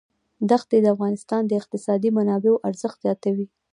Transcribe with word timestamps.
ښتې 0.61 0.77
د 0.81 0.85
افغانستان 0.95 1.41
د 1.45 1.51
اقتصادي 1.61 2.09
منابعو 2.17 2.61
ارزښت 2.69 2.97
زیاتوي. 3.05 3.45